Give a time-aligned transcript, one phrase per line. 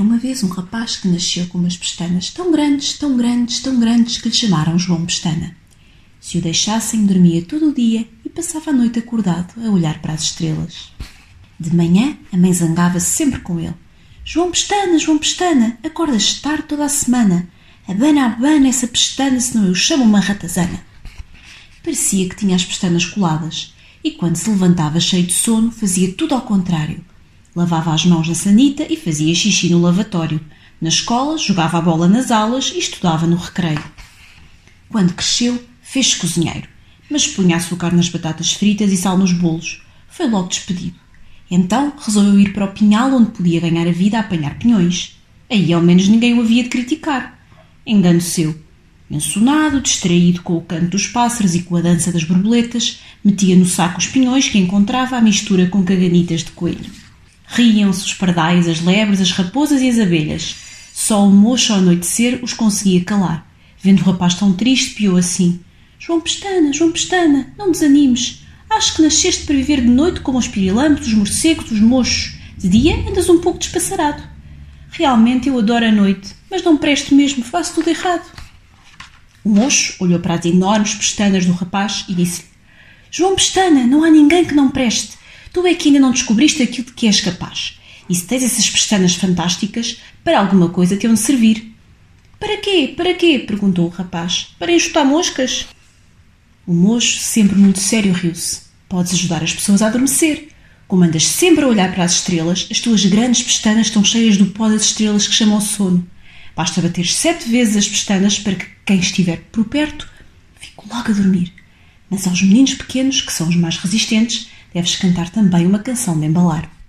[0.00, 3.78] Era uma vez um rapaz que nasceu com umas pestanas tão grandes, tão grandes, tão
[3.78, 5.54] grandes que lhe chamaram João Pestana.
[6.18, 10.14] Se o deixassem, dormia todo o dia e passava a noite acordado a olhar para
[10.14, 10.90] as estrelas.
[11.60, 13.74] De manhã, a mãe zangava-se sempre com ele.
[14.24, 17.46] João Pestana, João Pestana, acordas tarde toda a semana.
[17.86, 20.82] Abana, abana essa pestana, senão eu chamo uma ratazana.
[21.84, 26.34] Parecia que tinha as pestanas coladas e quando se levantava cheio de sono fazia tudo
[26.34, 27.04] ao contrário.
[27.54, 30.40] Lavava as mãos na sanita e fazia xixi no lavatório.
[30.80, 33.82] Na escola, jogava a bola nas aulas e estudava no recreio.
[34.88, 36.68] Quando cresceu, fez-se cozinheiro,
[37.10, 39.82] mas punha açúcar nas batatas fritas e sal nos bolos.
[40.08, 40.96] Foi logo despedido.
[41.50, 45.20] Então resolveu ir para o pinhal onde podia ganhar a vida a apanhar pinhões.
[45.50, 47.38] Aí ao menos ninguém o havia de criticar.
[47.84, 48.56] Engano seu.
[49.10, 53.66] Ensonado, distraído com o canto dos pássaros e com a dança das borboletas, metia no
[53.66, 57.09] saco os pinhões que encontrava à mistura com caganitas de coelho.
[57.52, 60.54] Riam-se os pardais, as lebres, as raposas e as abelhas.
[60.94, 63.44] Só o mocho ao anoitecer os conseguia calar.
[63.82, 65.60] Vendo o rapaz tão triste, piou assim:
[65.98, 68.42] João Pestana, João Pestana, não desanimes.
[68.70, 72.34] Acho que nasceste para viver de noite como os pirilampos, os morcegos, os mochos.
[72.56, 74.22] De dia andas um pouco despassarado.
[74.92, 78.30] Realmente eu adoro a noite, mas não presto mesmo, faço tudo errado.
[79.42, 82.48] O mocho olhou para as enormes pestanas do rapaz e disse-lhe:
[83.10, 85.18] João Pestana, não há ninguém que não preste.
[85.52, 87.78] Tu é que ainda não descobriste aquilo de que és capaz.
[88.08, 91.74] E se tens essas pestanas fantásticas, para alguma coisa te hão de servir.
[92.38, 92.94] Para quê?
[92.96, 93.38] Para quê?
[93.38, 94.48] perguntou o rapaz.
[94.58, 95.66] Para enxutar moscas?
[96.66, 98.62] O mocho, sempre muito sério, riu-se.
[98.88, 100.48] Podes ajudar as pessoas a adormecer.
[100.88, 104.46] Como andas sempre a olhar para as estrelas, as tuas grandes pestanas estão cheias do
[104.46, 106.04] pó das estrelas que chamam sono.
[106.56, 110.08] Basta bater sete vezes as pestanas para que quem estiver por perto
[110.58, 111.52] fique logo a dormir.
[112.10, 116.26] Mas aos meninos pequenos, que são os mais resistentes, deves cantar também uma canção de
[116.26, 116.79] embalar.